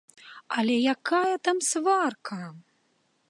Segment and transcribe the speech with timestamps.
[0.59, 2.39] Але якая там сварка!